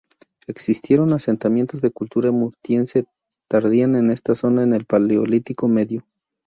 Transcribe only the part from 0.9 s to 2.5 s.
asentamientos de cultura